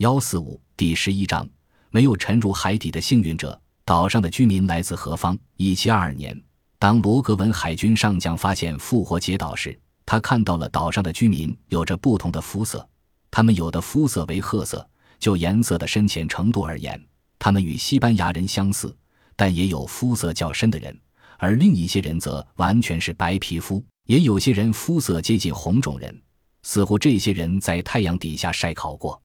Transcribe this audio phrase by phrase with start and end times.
[0.00, 1.46] 幺四五第十一章，
[1.90, 3.60] 没有沉入海底的幸运者。
[3.84, 5.38] 岛上的居民来自何方？
[5.58, 6.42] 一七二二年，
[6.78, 12.88] 当罗格文海军上将发现复活节岛时，他看到了岛上的居民有着不同的肤色，
[13.30, 14.88] 他们有的肤色为褐色。
[15.18, 16.98] 就颜色的深浅程度而言，
[17.38, 18.96] 他们与西班牙人相似，
[19.36, 20.98] 但也有肤色较深的人，
[21.36, 26.22] 而另一些人则完全是白皮肤，也有些人肤色接近红种人，
[26.62, 29.20] 似乎这些人在太阳底下晒烤过。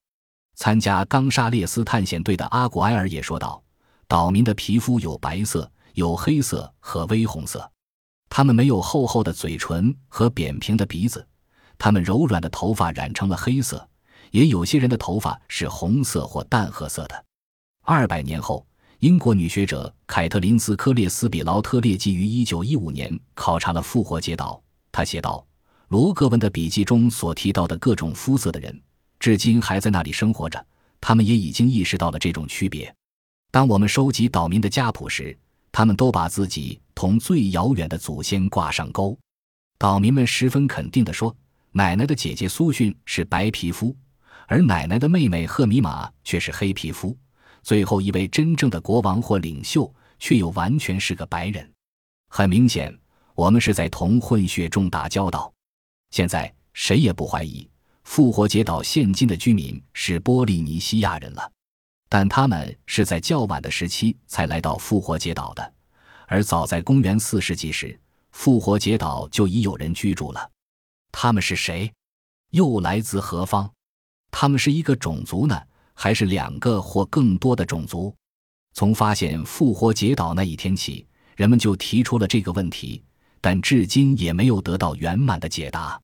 [0.56, 3.62] 参加冈沙列斯探险队的阿古埃尔也说道
[4.08, 7.70] ：“岛民的皮肤有白色、有黑色和微红色，
[8.28, 11.24] 他们没有厚厚的嘴唇和扁平的鼻子，
[11.78, 13.88] 他们柔软的头发染成了黑色。”
[14.32, 17.24] 也有些人的头发是红色或淡褐色的。
[17.84, 18.66] 二百年后，
[18.98, 24.60] 英国女学者凯特琳斯科列斯比劳特列基于一九一五年考察了复活节岛。
[24.90, 25.46] 她写道
[25.88, 28.78] ：“罗格文的笔记中所提到的各种肤色的人，
[29.26, 30.64] 至今还在那里生活着。
[31.00, 32.94] 他们也已经意识到了这种区别。
[33.50, 35.36] 当我们收集岛民的家谱时，
[35.72, 39.18] 他们都把自己同最遥远的祖先挂上钩。
[39.78, 41.36] 岛民们十分肯定地说：
[41.72, 43.92] 奶奶的姐姐苏逊是白皮肤。”
[44.46, 47.18] 而奶奶的妹妹赫米玛却是黑皮肤，
[47.64, 51.68] 最后一位真正的国王或领袖却又完全是个白人。
[52.28, 52.96] 很明显，
[53.34, 55.52] 我们是在同混血中打交道。
[56.12, 57.68] 现在谁也不怀疑
[58.06, 61.52] 复活节岛现今的居民是波利尼西亚人了，
[62.08, 65.74] 但他们是在较晚的时期才来到复活节岛的，
[66.26, 67.98] 而早在公元四世纪时，
[68.30, 70.50] 复活节岛就已有人居住了。
[71.10, 71.92] 他们是谁？
[72.52, 73.68] 又来自何方？
[74.30, 75.60] 他们是一个种族呢，
[75.92, 78.14] 还是两个或更多的种族？
[78.72, 81.04] 从发现复活节岛那一天起，
[81.34, 83.02] 人们就提出了这个问题，
[83.40, 86.00] 但至今也没有得到圆满的解答。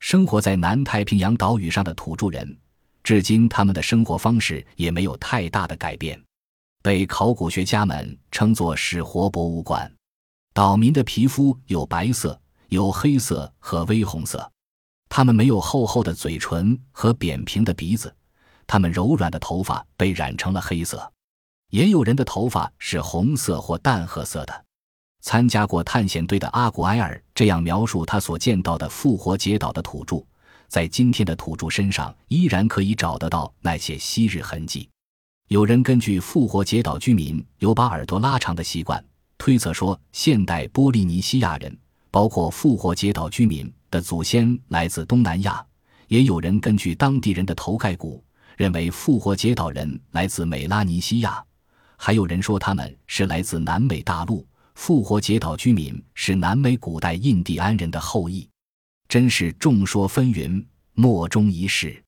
[0.00, 2.56] 生活在南太平洋岛屿上的土著人，
[3.02, 6.20] 至今他们的生活方式也没有太大的改变，
[6.82, 9.90] 被考古学家们称作“是活博物馆”。
[10.54, 14.50] 岛民的皮肤有白色、有黑色和微红色。
[15.08, 18.14] 他们没有厚厚的嘴唇和扁平的鼻子，
[18.66, 21.12] 他们柔软的头发被染成了黑色，
[21.70, 24.64] 也有人的头发是红色或淡褐色的。
[25.28, 30.24] 参加过探险队的阿古埃尔这样描述他所见到的复活节岛的土著：
[30.68, 34.88] 在今天的土著身上依然可以找得到那些昔日痕迹。
[35.48, 39.04] 有人根据复活节岛居民有把耳朵拉长的习惯，
[39.36, 41.76] 推测说现代波利尼西亚人，
[42.10, 43.70] 包括复活节岛居民。
[43.90, 45.62] 的祖先来自东南亚，
[46.06, 48.24] 也有人根据当地人的头盖骨
[48.56, 51.44] 认为复活节岛人来自美拉尼西亚，
[51.98, 54.42] 还有人说他们是来自南美大陆。
[54.78, 58.48] 复活节岛居民是南美古代印第安人的后裔，
[59.08, 62.00] 真是众说纷纭，莫衷一是。